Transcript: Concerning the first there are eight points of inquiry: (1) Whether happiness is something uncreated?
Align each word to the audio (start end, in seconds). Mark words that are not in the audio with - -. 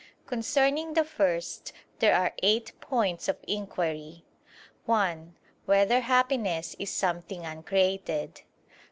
Concerning 0.25 0.95
the 0.95 1.03
first 1.03 1.73
there 1.99 2.15
are 2.15 2.33
eight 2.41 2.73
points 2.81 3.27
of 3.27 3.37
inquiry: 3.47 4.25
(1) 4.87 5.35
Whether 5.67 5.99
happiness 5.99 6.75
is 6.79 6.89
something 6.91 7.45
uncreated? 7.45 8.41